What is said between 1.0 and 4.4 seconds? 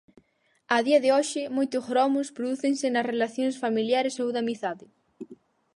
de hoxe moitos gromos prodúcense nas relacións familiares ou de